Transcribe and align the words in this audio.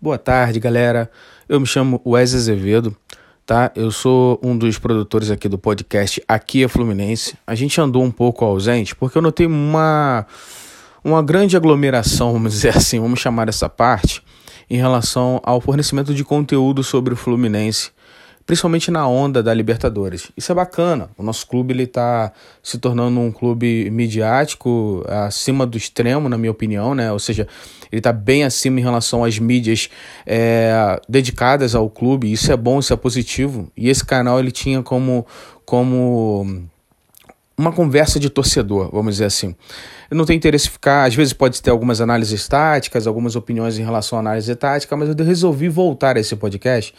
Boa 0.00 0.16
tarde, 0.16 0.60
galera. 0.60 1.10
Eu 1.48 1.58
me 1.58 1.66
chamo 1.66 2.00
Wes 2.06 2.32
Azevedo, 2.32 2.96
tá? 3.44 3.72
Eu 3.74 3.90
sou 3.90 4.38
um 4.40 4.56
dos 4.56 4.78
produtores 4.78 5.28
aqui 5.28 5.48
do 5.48 5.58
podcast 5.58 6.22
Aqui 6.28 6.62
é 6.62 6.68
Fluminense. 6.68 7.36
A 7.44 7.56
gente 7.56 7.80
andou 7.80 8.04
um 8.04 8.10
pouco 8.12 8.44
ausente 8.44 8.94
porque 8.94 9.18
eu 9.18 9.22
notei 9.22 9.44
uma 9.44 10.24
uma 11.02 11.20
grande 11.20 11.56
aglomeração, 11.56 12.30
vamos 12.34 12.52
dizer 12.52 12.76
assim, 12.76 13.00
vamos 13.00 13.18
chamar 13.18 13.48
essa 13.48 13.68
parte, 13.68 14.22
em 14.70 14.76
relação 14.76 15.40
ao 15.42 15.60
fornecimento 15.60 16.14
de 16.14 16.22
conteúdo 16.22 16.84
sobre 16.84 17.14
o 17.14 17.16
Fluminense 17.16 17.90
principalmente 18.48 18.90
na 18.90 19.06
onda 19.06 19.42
da 19.42 19.52
Libertadores. 19.52 20.32
Isso 20.34 20.50
é 20.50 20.54
bacana. 20.54 21.10
O 21.18 21.22
nosso 21.22 21.46
clube 21.46 21.74
ele 21.74 21.82
está 21.82 22.32
se 22.62 22.78
tornando 22.78 23.20
um 23.20 23.30
clube 23.30 23.90
midiático 23.90 25.04
acima 25.06 25.66
do 25.66 25.76
extremo, 25.76 26.30
na 26.30 26.38
minha 26.38 26.50
opinião, 26.50 26.94
né? 26.94 27.12
Ou 27.12 27.18
seja, 27.18 27.46
ele 27.92 28.00
está 28.00 28.10
bem 28.10 28.44
acima 28.44 28.80
em 28.80 28.82
relação 28.82 29.22
às 29.22 29.38
mídias 29.38 29.90
é, 30.26 30.98
dedicadas 31.06 31.74
ao 31.74 31.90
clube. 31.90 32.32
Isso 32.32 32.50
é 32.50 32.56
bom, 32.56 32.78
isso 32.78 32.90
é 32.90 32.96
positivo. 32.96 33.70
E 33.76 33.90
esse 33.90 34.02
canal 34.02 34.40
ele 34.40 34.50
tinha 34.50 34.82
como 34.82 35.26
como 35.66 36.66
uma 37.54 37.70
conversa 37.70 38.18
de 38.18 38.30
torcedor, 38.30 38.88
vamos 38.90 39.16
dizer 39.16 39.26
assim. 39.26 39.54
Eu 40.10 40.16
não 40.16 40.24
tenho 40.24 40.38
interesse 40.38 40.68
em 40.68 40.70
ficar, 40.70 41.06
às 41.06 41.14
vezes 41.14 41.34
pode 41.34 41.60
ter 41.60 41.68
algumas 41.68 42.00
análises 42.00 42.48
táticas, 42.48 43.06
algumas 43.06 43.36
opiniões 43.36 43.78
em 43.78 43.84
relação 43.84 44.16
à 44.16 44.20
análise 44.22 44.56
tática, 44.56 44.96
mas 44.96 45.10
eu 45.10 45.26
resolvi 45.26 45.68
voltar 45.68 46.16
a 46.16 46.20
esse 46.20 46.34
podcast 46.34 46.94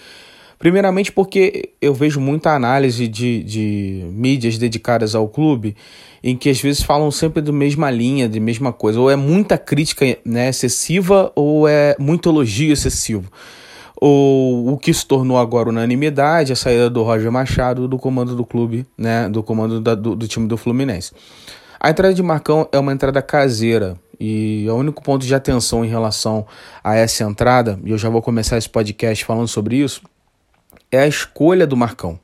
Primeiramente 0.59 1.09
porque 1.09 1.69
eu 1.81 1.93
vejo 1.93 2.19
muita 2.19 2.53
análise 2.53 3.07
de, 3.07 3.41
de 3.43 4.05
mídias 4.11 4.57
dedicadas 4.57 5.15
ao 5.15 5.29
clube 5.29 5.73
em 6.21 6.35
que 6.35 6.49
às 6.49 6.59
vezes 6.59 6.83
falam 6.83 7.09
sempre 7.09 7.41
da 7.41 7.53
mesma 7.53 7.89
linha, 7.89 8.27
de 8.27 8.41
mesma 8.41 8.73
coisa. 8.73 8.99
Ou 8.99 9.09
é 9.09 9.15
muita 9.15 9.57
crítica 9.57 10.05
né, 10.25 10.49
excessiva 10.49 11.31
ou 11.33 11.65
é 11.65 11.95
muito 11.97 12.27
elogio 12.27 12.73
excessivo. 12.73 13.31
Ou 13.95 14.73
o 14.73 14.77
que 14.77 14.93
se 14.93 15.05
tornou 15.05 15.37
agora 15.37 15.69
unanimidade, 15.69 16.51
a 16.51 16.57
saída 16.57 16.89
do 16.89 17.03
Roger 17.03 17.31
Machado 17.31 17.87
do 17.87 17.97
comando 17.97 18.35
do 18.35 18.45
clube, 18.45 18.85
né, 18.97 19.29
do 19.29 19.41
comando 19.41 19.79
da, 19.79 19.95
do, 19.95 20.13
do 20.13 20.27
time 20.27 20.45
do 20.45 20.57
Fluminense. 20.57 21.13
A 21.79 21.89
entrada 21.89 22.13
de 22.13 22.21
Marcão 22.21 22.67
é 22.73 22.77
uma 22.79 22.91
entrada 22.91 23.21
caseira, 23.21 23.97
e 24.19 24.65
o 24.69 24.75
único 24.75 25.01
ponto 25.01 25.25
de 25.25 25.33
atenção 25.33 25.83
em 25.85 25.87
relação 25.87 26.45
a 26.83 26.95
essa 26.95 27.23
entrada, 27.23 27.79
e 27.85 27.91
eu 27.91 27.97
já 27.97 28.09
vou 28.09 28.21
começar 28.21 28.57
esse 28.57 28.69
podcast 28.69 29.23
falando 29.23 29.47
sobre 29.47 29.77
isso, 29.77 30.01
é 30.91 30.99
a 30.99 31.07
escolha 31.07 31.65
do 31.67 31.77
Marcão. 31.77 32.19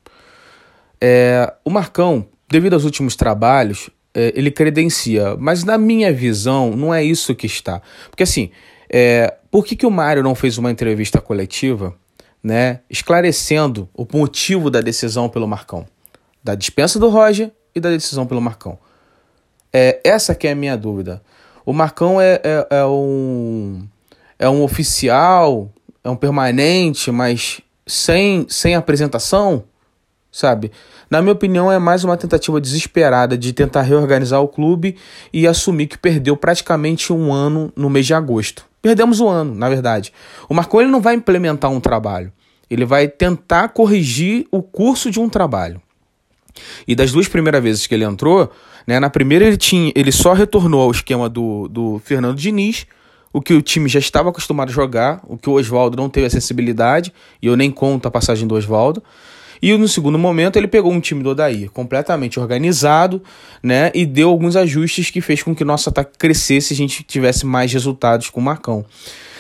É, 1.00 1.54
o 1.64 1.70
Marcão, 1.70 2.28
devido 2.50 2.74
aos 2.74 2.84
últimos 2.84 3.16
trabalhos, 3.16 3.90
é, 4.14 4.34
ele 4.36 4.50
credencia, 4.50 5.36
mas 5.38 5.64
na 5.64 5.78
minha 5.78 6.12
visão 6.12 6.76
não 6.76 6.94
é 6.94 7.04
isso 7.04 7.36
que 7.36 7.46
está. 7.46 7.82
Porque 8.10 8.24
assim, 8.24 8.50
é, 8.90 9.36
por 9.52 9.66
que, 9.66 9.76
que 9.76 9.86
o 9.86 9.92
Mário 9.92 10.24
não 10.24 10.34
fez 10.34 10.58
uma 10.58 10.72
entrevista 10.72 11.20
coletiva, 11.20 11.94
né, 12.42 12.80
esclarecendo 12.90 13.90
o 13.94 14.08
motivo 14.14 14.70
da 14.70 14.82
decisão 14.82 15.28
pelo 15.28 15.48
Marcão? 15.48 15.86
Da 16.44 16.56
dispensa 16.56 17.00
do 17.00 17.10
Roger 17.10 17.52
e 17.74 17.80
da 17.80 17.90
decisão 17.90 18.26
pelo 18.26 18.42
Marcão. 18.42 18.78
É, 19.74 20.00
essa 20.04 20.34
que 20.34 20.48
é 20.48 20.52
a 20.52 20.56
minha 20.56 20.78
dúvida. 20.78 21.22
O 21.66 21.74
Marcão 21.74 22.22
é, 22.22 22.40
é, 22.44 22.68
é 22.70 22.86
um, 22.86 23.86
é 24.40 24.48
um 24.48 24.64
oficial, 24.64 25.70
é 26.04 26.10
um 26.10 26.16
permanente, 26.16 27.12
mas 27.12 27.60
sem, 27.86 28.46
sem 28.50 28.76
apresentação, 28.76 29.64
sabe? 30.32 30.72
Na 31.10 31.22
minha 31.22 31.34
opinião, 31.34 31.72
é 31.72 31.78
mais 31.78 32.04
uma 32.04 32.18
tentativa 32.18 32.60
desesperada 32.60 33.38
de 33.38 33.54
tentar 33.54 33.84
reorganizar 33.84 34.42
o 34.42 34.48
clube 34.48 34.96
e 35.32 35.46
assumir 35.46 35.88
que 35.88 35.98
perdeu 35.98 36.36
praticamente 36.36 37.14
um 37.14 37.32
ano 37.32 37.72
no 37.76 37.90
mês 37.90 38.06
de 38.06 38.14
agosto. 38.14 38.66
Perdemos 38.82 39.20
um 39.20 39.30
ano, 39.30 39.54
na 39.54 39.70
verdade. 39.70 40.12
O 40.50 40.54
Marcon 40.54 40.82
ele 40.82 40.92
não 40.92 41.02
vai 41.02 41.16
implementar 41.16 41.72
um 41.72 41.80
trabalho, 41.80 42.32
ele 42.70 42.86
vai 42.86 43.08
tentar 43.08 43.70
corrigir 43.70 44.48
o 44.52 44.62
curso 44.62 45.12
de 45.12 45.20
um 45.20 45.30
trabalho. 45.30 45.82
E 46.88 46.96
das 46.96 47.12
duas 47.12 47.28
primeiras 47.28 47.62
vezes 47.62 47.88
que 47.88 47.94
ele 47.94 48.06
entrou, 48.06 48.52
né, 48.88 49.00
na 49.00 49.10
primeira 49.10 49.46
ele, 49.46 49.58
tinha, 49.58 49.92
ele 49.96 50.12
só 50.12 50.34
retornou 50.34 50.82
ao 50.82 50.92
esquema 50.92 51.30
do, 51.30 51.68
do 51.68 52.02
Fernando 52.04 52.38
Diniz, 52.38 52.88
o 53.36 53.42
que 53.42 53.54
o 53.54 53.62
time 53.62 53.90
já 53.90 54.00
estava 54.00 54.30
acostumado 54.30 54.70
a 54.70 54.72
jogar, 54.72 55.20
o 55.28 55.38
que 55.38 55.50
o 55.50 55.56
Oswaldo 55.56 55.98
não 55.98 56.10
teve 56.10 56.26
acessibilidade, 56.26 57.12
e 57.42 57.48
eu 57.48 57.58
nem 57.58 57.70
conto 57.70 58.08
a 58.08 58.12
passagem 58.12 58.48
do 58.48 58.56
Oswaldo. 58.56 59.04
E 59.62 59.78
no 59.78 59.90
segundo 59.90 60.18
momento 60.18 60.56
ele 60.56 60.70
pegou 60.70 60.90
um 60.90 61.02
time 61.02 61.22
do 61.22 61.32
Odair 61.32 61.70
completamente 61.70 62.40
organizado, 62.40 63.22
né? 63.62 63.92
E 63.94 64.06
deu 64.06 64.30
alguns 64.30 64.56
ajustes 64.56 65.10
que 65.10 65.20
fez 65.20 65.44
com 65.44 65.54
que 65.54 65.66
nosso 65.66 65.90
ataque 65.90 66.18
crescesse 66.18 66.72
e 66.72 66.76
a 66.76 66.78
gente 66.78 67.04
tivesse 67.04 67.46
mais 67.46 67.74
resultados 67.74 68.30
com 68.30 68.40
o 68.40 68.44
Marcão. 68.44 68.86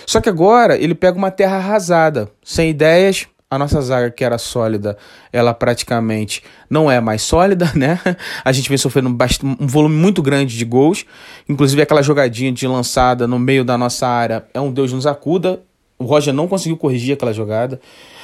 Só 0.06 0.20
que 0.20 0.28
agora 0.28 0.78
ele 0.78 0.94
pega 0.94 1.18
uma 1.18 1.32
terra 1.32 1.56
arrasada, 1.56 2.30
sem 2.44 2.72
ideias, 2.72 3.28
a 3.56 3.60
nossa 3.60 3.82
zaga, 3.82 4.12
que 4.12 4.24
era 4.24 4.38
sólida, 4.38 4.98
ela 5.32 5.54
praticamente 5.54 6.44
não 6.70 6.90
é 6.90 7.00
mais 7.00 7.22
sólida, 7.22 7.72
né? 7.76 8.00
A 8.44 8.52
gente 8.52 8.70
vem 8.70 8.78
sofrendo 8.78 9.10
um 9.10 9.68
volume 9.68 9.96
muito 9.96 10.22
grande 10.22 10.58
de 10.58 10.66
gols. 10.66 11.06
Inclusive, 11.48 11.82
aquela 11.82 12.02
jogadinha 12.02 12.52
de 12.52 12.68
lançada 12.68 13.28
no 13.28 13.40
meio 13.40 13.64
da 13.64 13.78
nossa 13.78 14.08
área 14.08 14.46
é 14.54 14.60
um 14.60 14.72
Deus 14.72 14.94
nos 14.94 15.08
acuda. 15.08 15.62
O 15.98 16.06
Roger 16.06 16.34
não 16.34 16.48
conseguiu 16.48 16.78
corrigir 16.78 17.14
aquela 17.14 17.34
jogada. 17.34 17.80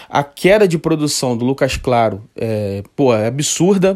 A 0.09 0.24
queda 0.24 0.68
de 0.68 0.78
produção 0.78 1.38
do 1.38 1.46
Lucas 1.46 1.78
Claro 1.78 2.22
é, 2.36 2.84
pô, 2.96 3.14
é 3.14 3.28
absurda. 3.28 3.96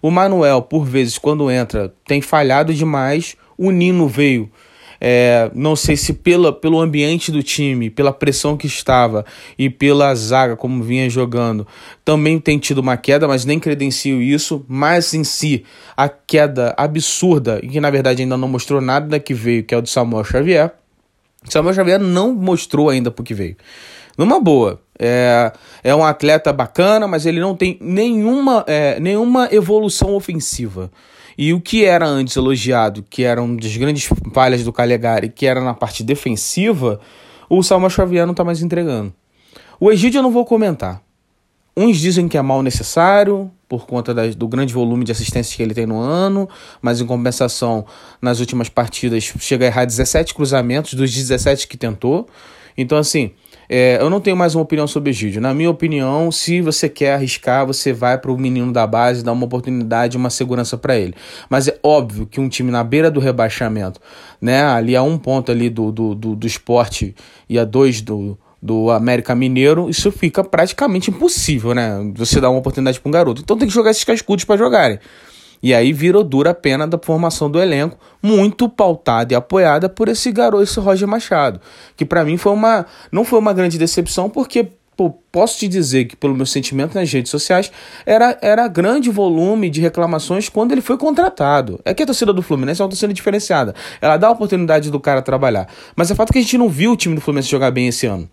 O 0.00 0.10
Manuel, 0.10 0.62
por 0.62 0.84
vezes, 0.84 1.18
quando 1.18 1.50
entra, 1.50 1.92
tem 2.06 2.22
falhado 2.22 2.72
demais. 2.72 3.36
O 3.58 3.70
Nino 3.70 4.08
veio 4.08 4.50
é, 5.00 5.50
não 5.54 5.74
sei 5.74 5.96
se 5.96 6.12
pela, 6.12 6.52
pelo 6.52 6.78
ambiente 6.78 7.32
do 7.32 7.42
time, 7.42 7.88
pela 7.88 8.12
pressão 8.12 8.56
que 8.56 8.66
estava 8.66 9.24
e 9.58 9.70
pela 9.70 10.14
zaga 10.14 10.56
como 10.56 10.82
vinha 10.82 11.08
jogando, 11.08 11.66
também 12.04 12.38
tem 12.38 12.58
tido 12.58 12.78
uma 12.78 12.96
queda, 12.96 13.26
mas 13.26 13.44
nem 13.44 13.58
credencio 13.58 14.20
isso. 14.20 14.64
Mas 14.68 15.14
em 15.14 15.24
si, 15.24 15.64
a 15.96 16.08
queda 16.08 16.74
absurda, 16.76 17.60
e 17.62 17.68
que 17.68 17.80
na 17.80 17.90
verdade 17.90 18.22
ainda 18.22 18.36
não 18.36 18.48
mostrou 18.48 18.80
nada 18.80 19.18
que 19.18 19.32
veio, 19.32 19.64
que 19.64 19.74
é 19.74 19.78
o 19.78 19.82
do 19.82 19.88
Samuel 19.88 20.24
Xavier. 20.24 20.72
Samuel 21.48 21.74
Xavier 21.74 21.98
não 21.98 22.34
mostrou 22.34 22.90
ainda 22.90 23.10
por 23.10 23.24
que 23.24 23.32
veio. 23.32 23.56
Numa 24.18 24.38
boa, 24.38 24.78
é, 24.98 25.50
é 25.82 25.94
um 25.94 26.04
atleta 26.04 26.52
bacana, 26.52 27.08
mas 27.08 27.24
ele 27.24 27.40
não 27.40 27.56
tem 27.56 27.78
nenhuma, 27.80 28.62
é, 28.66 29.00
nenhuma 29.00 29.48
evolução 29.50 30.14
ofensiva. 30.14 30.90
E 31.36 31.52
o 31.52 31.60
que 31.60 31.84
era 31.84 32.06
antes 32.06 32.36
elogiado, 32.36 33.04
que 33.08 33.22
era 33.22 33.42
uma 33.42 33.56
das 33.56 33.76
grandes 33.76 34.08
falhas 34.32 34.64
do 34.64 34.72
Calegari, 34.72 35.28
que 35.28 35.46
era 35.46 35.60
na 35.60 35.74
parte 35.74 36.02
defensiva, 36.02 37.00
o 37.48 37.62
Salma 37.62 37.88
Xavier 37.90 38.26
não 38.26 38.32
está 38.32 38.44
mais 38.44 38.62
entregando. 38.62 39.12
O 39.78 39.90
Egídio 39.90 40.18
eu 40.18 40.22
não 40.22 40.30
vou 40.30 40.44
comentar. 40.44 41.02
Uns 41.76 41.98
dizem 41.98 42.28
que 42.28 42.36
é 42.36 42.42
mal 42.42 42.62
necessário, 42.62 43.50
por 43.68 43.86
conta 43.86 44.12
das, 44.12 44.34
do 44.34 44.48
grande 44.48 44.74
volume 44.74 45.04
de 45.04 45.12
assistências 45.12 45.54
que 45.54 45.62
ele 45.62 45.72
tem 45.72 45.86
no 45.86 46.00
ano, 46.00 46.48
mas 46.82 47.00
em 47.00 47.06
compensação, 47.06 47.86
nas 48.20 48.40
últimas 48.40 48.68
partidas, 48.68 49.22
chega 49.38 49.64
a 49.64 49.68
errar 49.68 49.84
17 49.84 50.34
cruzamentos 50.34 50.94
dos 50.94 51.14
17 51.14 51.68
que 51.68 51.76
tentou. 51.76 52.28
Então, 52.76 52.98
assim, 52.98 53.30
é, 53.72 53.98
eu 54.00 54.10
não 54.10 54.20
tenho 54.20 54.36
mais 54.36 54.56
uma 54.56 54.62
opinião 54.62 54.88
sobre 54.88 55.10
Egídio. 55.10 55.40
Na 55.40 55.54
minha 55.54 55.70
opinião, 55.70 56.32
se 56.32 56.60
você 56.60 56.88
quer 56.88 57.14
arriscar, 57.14 57.64
você 57.64 57.92
vai 57.92 58.18
para 58.18 58.32
o 58.32 58.36
menino 58.36 58.72
da 58.72 58.84
base, 58.84 59.22
dar 59.22 59.30
uma 59.30 59.44
oportunidade, 59.44 60.16
uma 60.16 60.28
segurança 60.28 60.76
para 60.76 60.98
ele. 60.98 61.14
Mas 61.48 61.68
é 61.68 61.78
óbvio 61.80 62.26
que 62.26 62.40
um 62.40 62.48
time 62.48 62.72
na 62.72 62.82
beira 62.82 63.08
do 63.12 63.20
rebaixamento, 63.20 64.00
né, 64.40 64.64
ali 64.64 64.96
a 64.96 65.04
um 65.04 65.16
ponto 65.16 65.52
ali 65.52 65.70
do, 65.70 65.92
do, 65.92 66.16
do, 66.16 66.34
do 66.34 66.46
esporte 66.48 67.14
e 67.48 67.60
a 67.60 67.64
dois 67.64 68.00
do, 68.00 68.36
do 68.60 68.90
América 68.90 69.36
Mineiro, 69.36 69.88
isso 69.88 70.10
fica 70.10 70.42
praticamente 70.42 71.08
impossível, 71.08 71.72
né? 71.72 72.12
Você 72.16 72.40
dar 72.40 72.50
uma 72.50 72.58
oportunidade 72.58 72.98
para 72.98 73.08
um 73.08 73.12
garoto. 73.12 73.40
Então 73.40 73.56
tem 73.56 73.68
que 73.68 73.74
jogar 73.74 73.92
esses 73.92 74.02
cascudos 74.02 74.44
para 74.44 74.56
jogarem. 74.56 74.98
E 75.62 75.74
aí 75.74 75.92
virou 75.92 76.24
dura 76.24 76.50
a 76.50 76.54
pena 76.54 76.86
da 76.86 76.98
formação 76.98 77.50
do 77.50 77.60
elenco, 77.60 77.98
muito 78.22 78.68
pautada 78.68 79.32
e 79.32 79.36
apoiada 79.36 79.88
por 79.88 80.08
esse 80.08 80.32
garoto, 80.32 80.62
esse 80.62 80.80
Roger 80.80 81.06
Machado, 81.06 81.60
que 81.96 82.04
para 82.04 82.24
mim 82.24 82.36
foi 82.36 82.52
uma 82.52 82.86
não 83.12 83.24
foi 83.24 83.38
uma 83.38 83.52
grande 83.52 83.78
decepção 83.78 84.30
porque 84.30 84.68
pô, 84.96 85.10
posso 85.30 85.58
te 85.58 85.68
dizer 85.68 86.06
que 86.06 86.16
pelo 86.16 86.34
meu 86.34 86.46
sentimento 86.46 86.94
nas 86.94 87.12
redes 87.12 87.30
sociais 87.30 87.70
era 88.06 88.38
era 88.40 88.68
grande 88.68 89.10
volume 89.10 89.68
de 89.68 89.80
reclamações 89.80 90.48
quando 90.48 90.72
ele 90.72 90.80
foi 90.80 90.96
contratado. 90.96 91.80
É 91.84 91.92
que 91.92 92.02
a 92.02 92.06
torcida 92.06 92.32
do 92.32 92.42
Fluminense 92.42 92.80
é 92.80 92.84
uma 92.84 92.90
torcida 92.90 93.12
diferenciada. 93.12 93.74
Ela 94.00 94.16
dá 94.16 94.28
a 94.28 94.32
oportunidade 94.32 94.90
do 94.90 94.98
cara 94.98 95.20
trabalhar, 95.22 95.68
mas 95.94 96.10
é 96.10 96.14
fato 96.14 96.32
que 96.32 96.38
a 96.38 96.42
gente 96.42 96.56
não 96.56 96.68
viu 96.68 96.92
o 96.92 96.96
time 96.96 97.14
do 97.14 97.20
Fluminense 97.20 97.50
jogar 97.50 97.70
bem 97.70 97.88
esse 97.88 98.06
ano. 98.06 98.28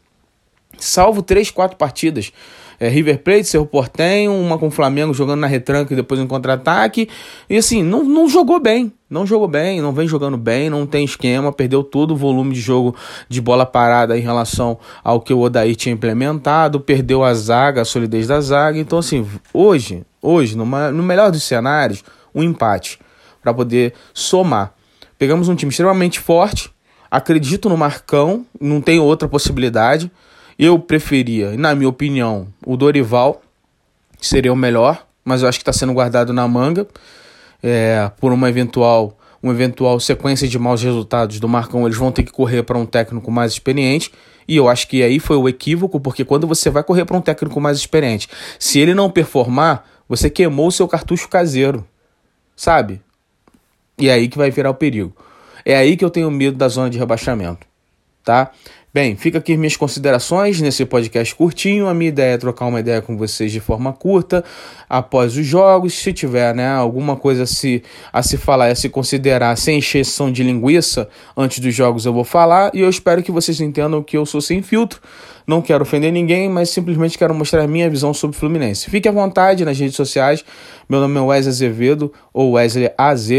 Salvo 0.78 1.22
três, 1.22 1.50
quatro 1.50 1.78
partidas 1.78 2.32
é, 2.80 2.88
River 2.88 3.20
Plate, 3.24 3.46
Cerro 3.46 3.66
Portenho, 3.66 4.34
uma 4.34 4.58
com 4.58 4.68
o 4.68 4.72
Flamengo 4.72 5.14
jogando 5.14 5.40
na 5.40 5.48
retranca 5.48 5.94
e 5.94 5.96
depois 5.96 6.20
em 6.20 6.28
contra-ataque. 6.28 7.10
E 7.50 7.58
assim, 7.58 7.82
não, 7.84 8.04
não 8.04 8.30
jogou 8.30 8.60
bem. 8.60 8.94
Não 9.10 9.26
jogou 9.26 9.48
bem, 9.48 9.80
não 9.80 9.94
vem 9.94 10.06
jogando 10.06 10.36
bem, 10.36 10.70
não 10.70 10.86
tem 10.86 11.06
esquema, 11.06 11.54
perdeu 11.54 11.82
todo 11.82 12.12
o 12.12 12.18
volume 12.18 12.54
de 12.54 12.60
jogo 12.60 12.94
de 13.30 13.40
bola 13.40 13.66
parada 13.66 14.18
em 14.18 14.22
relação 14.22 14.78
ao 15.02 15.22
que 15.22 15.34
o 15.34 15.40
Odair 15.40 15.78
tinha 15.78 15.94
implementado, 15.94 16.78
perdeu 16.82 17.24
a 17.24 17.34
zaga, 17.34 17.82
a 17.82 17.86
solidez 17.86 18.28
da 18.28 18.42
zaga. 18.42 18.78
Então, 18.78 19.00
assim, 19.00 19.26
hoje, 19.54 20.04
hoje, 20.22 20.58
numa, 20.58 20.92
no 20.92 21.04
melhor 21.04 21.32
dos 21.32 21.44
cenários, 21.44 22.04
um 22.36 22.44
empate 22.44 23.00
para 23.42 23.54
poder 23.54 23.94
somar. 24.14 24.74
Pegamos 25.18 25.48
um 25.48 25.56
time 25.56 25.70
extremamente 25.70 26.20
forte, 26.20 26.70
acredito 27.10 27.70
no 27.70 27.78
Marcão, 27.78 28.46
não 28.60 28.82
tem 28.82 29.00
outra 29.00 29.28
possibilidade. 29.30 30.12
Eu 30.58 30.80
preferia, 30.80 31.56
na 31.56 31.76
minha 31.76 31.90
opinião, 31.90 32.48
o 32.66 32.76
Dorival 32.76 33.42
seria 34.20 34.52
o 34.52 34.56
melhor, 34.56 35.06
mas 35.24 35.42
eu 35.42 35.48
acho 35.48 35.60
que 35.60 35.62
está 35.62 35.74
sendo 35.74 35.94
guardado 35.94 36.34
na 36.34 36.48
manga 36.48 36.88
é, 37.62 38.10
por 38.20 38.32
uma 38.32 38.50
eventual, 38.50 39.18
uma 39.42 39.54
eventual 39.54 40.00
sequência 40.00 40.48
de 40.48 40.58
maus 40.58 40.82
resultados 40.82 41.40
do 41.40 41.48
Marcão. 41.48 41.86
Eles 41.86 41.98
vão 41.98 42.12
ter 42.12 42.24
que 42.24 42.32
correr 42.32 42.64
para 42.64 42.78
um 42.78 42.86
técnico 42.86 43.30
mais 43.30 43.52
experiente. 43.52 44.12
E 44.48 44.56
eu 44.56 44.68
acho 44.68 44.88
que 44.88 45.04
aí 45.04 45.20
foi 45.20 45.36
o 45.36 45.48
equívoco, 45.48 46.00
porque 46.00 46.24
quando 46.24 46.48
você 46.48 46.70
vai 46.70 46.82
correr 46.82 47.06
para 47.06 47.18
um 47.18 47.22
técnico 47.22 47.60
mais 47.60 47.78
experiente, 47.78 48.30
se 48.58 48.80
ele 48.80 48.94
não 48.94 49.12
performar, 49.12 49.86
você 50.08 50.30
queimou 50.30 50.68
o 50.68 50.72
seu 50.72 50.88
cartucho 50.88 51.28
caseiro, 51.28 51.86
sabe? 52.56 53.02
E 54.00 54.08
é 54.08 54.14
aí 54.14 54.28
que 54.28 54.38
vai 54.38 54.50
virar 54.50 54.70
o 54.70 54.76
perigo. 54.76 55.14
É 55.66 55.76
aí 55.76 55.98
que 55.98 56.06
eu 56.06 56.10
tenho 56.10 56.32
medo 56.32 56.56
da 56.58 56.70
zona 56.70 56.90
de 56.90 56.98
rebaixamento, 56.98 57.67
tá? 58.28 58.52
Bem, 58.94 59.16
fica 59.16 59.38
aqui 59.38 59.56
minhas 59.56 59.78
considerações 59.78 60.60
nesse 60.60 60.84
podcast 60.84 61.34
curtinho. 61.34 61.88
A 61.88 61.94
minha 61.94 62.10
ideia 62.10 62.34
é 62.34 62.38
trocar 62.38 62.66
uma 62.66 62.80
ideia 62.80 63.02
com 63.02 63.16
vocês 63.16 63.52
de 63.52 63.60
forma 63.60 63.94
curta 63.94 64.44
após 64.90 65.38
os 65.38 65.46
jogos. 65.46 65.94
Se 65.94 66.12
tiver 66.12 66.54
né, 66.54 66.68
alguma 66.68 67.16
coisa 67.16 67.44
a 67.44 67.46
se, 67.46 67.84
a 68.12 68.22
se 68.24 68.38
falar, 68.38 68.68
a 68.68 68.76
se 68.76 68.90
considerar 68.90 69.56
sem 69.56 69.78
exceção 69.78 70.32
de 70.32 70.44
linguiça 70.44 71.08
antes 71.38 71.60
dos 71.60 71.74
jogos, 71.74 72.06
eu 72.06 72.12
vou 72.12 72.24
falar. 72.24 72.72
E 72.74 72.82
eu 72.82 72.90
espero 72.90 73.24
que 73.24 73.32
vocês 73.32 73.62
entendam 73.62 74.04
que 74.04 74.18
eu 74.18 74.26
sou 74.26 74.42
sem 74.42 74.62
filtro. 74.62 75.00
Não 75.46 75.62
quero 75.62 75.84
ofender 75.84 76.12
ninguém, 76.12 76.50
mas 76.50 76.70
simplesmente 76.70 77.18
quero 77.18 77.34
mostrar 77.34 77.64
a 77.64 77.68
minha 77.68 77.90
visão 77.90 78.14
sobre 78.14 78.36
o 78.36 78.40
Fluminense. 78.40 78.90
Fique 78.90 79.08
à 79.08 79.12
vontade 79.12 79.64
nas 79.64 79.80
redes 79.80 79.96
sociais. 79.96 80.44
Meu 80.90 81.00
nome 81.00 81.18
é 81.18 81.22
Wesley 81.22 81.50
Azevedo 81.50 82.12
ou 82.34 82.54
Wesley 82.54 82.92
AZ 82.98 83.30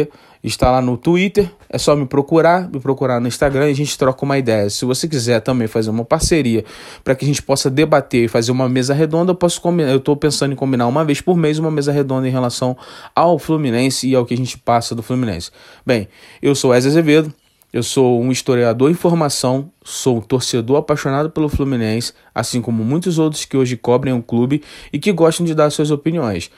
está 0.42 0.70
lá 0.70 0.80
no 0.80 0.96
Twitter, 0.96 1.50
é 1.68 1.78
só 1.78 1.96
me 1.96 2.06
procurar, 2.06 2.68
me 2.68 2.78
procurar 2.80 3.20
no 3.20 3.28
Instagram 3.28 3.68
e 3.68 3.72
a 3.72 3.74
gente 3.74 3.96
troca 3.98 4.24
uma 4.24 4.38
ideia. 4.38 4.70
Se 4.70 4.84
você 4.84 5.08
quiser 5.08 5.40
também 5.40 5.66
fazer 5.66 5.90
uma 5.90 6.04
parceria 6.04 6.64
para 7.02 7.14
que 7.14 7.24
a 7.24 7.28
gente 7.28 7.42
possa 7.42 7.68
debater 7.68 8.24
e 8.24 8.28
fazer 8.28 8.52
uma 8.52 8.68
mesa 8.68 8.94
redonda, 8.94 9.32
eu 9.32 9.36
posso 9.36 9.60
combinar, 9.60 9.90
eu 9.90 9.98
estou 9.98 10.16
pensando 10.16 10.52
em 10.52 10.56
combinar 10.56 10.86
uma 10.86 11.04
vez 11.04 11.20
por 11.20 11.36
mês 11.36 11.58
uma 11.58 11.70
mesa 11.70 11.92
redonda 11.92 12.28
em 12.28 12.30
relação 12.30 12.76
ao 13.14 13.38
Fluminense 13.38 14.08
e 14.08 14.14
ao 14.14 14.24
que 14.24 14.34
a 14.34 14.36
gente 14.36 14.56
passa 14.56 14.94
do 14.94 15.02
Fluminense. 15.02 15.50
Bem, 15.84 16.08
eu 16.40 16.54
sou 16.54 16.70
Wesley 16.70 16.92
Azevedo, 16.92 17.34
eu 17.70 17.82
sou 17.82 18.22
um 18.22 18.32
historiador 18.32 18.90
em 18.90 18.94
formação, 18.94 19.70
sou 19.84 20.18
um 20.18 20.20
torcedor 20.20 20.78
apaixonado 20.78 21.28
pelo 21.30 21.50
Fluminense, 21.50 22.14
assim 22.34 22.62
como 22.62 22.82
muitos 22.82 23.18
outros 23.18 23.44
que 23.44 23.56
hoje 23.56 23.76
cobrem 23.76 24.14
o 24.14 24.22
clube 24.22 24.62
e 24.90 24.98
que 24.98 25.12
gostam 25.12 25.44
de 25.44 25.54
dar 25.54 25.68
suas 25.70 25.90
opiniões. 25.90 26.50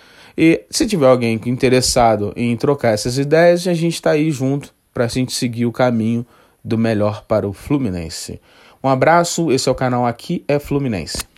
E 0.43 0.65
se 0.71 0.87
tiver 0.87 1.07
alguém 1.07 1.39
interessado 1.45 2.33
em 2.35 2.57
trocar 2.57 2.95
essas 2.95 3.19
ideias, 3.19 3.69
a 3.69 3.75
gente 3.75 3.93
está 3.93 4.13
aí 4.13 4.31
junto 4.31 4.73
para 4.91 5.05
a 5.05 5.07
gente 5.07 5.35
seguir 5.35 5.67
o 5.67 5.73
caminho 5.73 6.25
do 6.65 6.79
melhor 6.79 7.27
para 7.29 7.47
o 7.47 7.53
Fluminense. 7.53 8.41
Um 8.83 8.89
abraço, 8.89 9.53
esse 9.53 9.69
é 9.69 9.73
o 9.73 9.75
canal 9.75 10.07
Aqui 10.07 10.43
é 10.49 10.59
Fluminense. 10.59 11.30